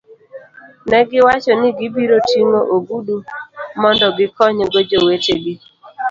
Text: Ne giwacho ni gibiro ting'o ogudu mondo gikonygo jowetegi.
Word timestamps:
Ne 0.89 0.99
giwacho 1.09 1.51
ni 1.59 1.69
gibiro 1.77 2.17
ting'o 2.29 2.61
ogudu 2.75 3.15
mondo 3.81 4.05
gikonygo 4.17 4.77
jowetegi. 4.89 5.53